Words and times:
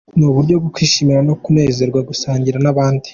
Ni 0.17 0.23
uburyo 0.29 0.53
bwo 0.61 0.69
kwishima 0.75 1.13
no 1.27 1.35
kunezerwa 1.43 1.99
no 2.01 2.05
gusangira 2.09 2.57
n’abandi. 2.61 3.07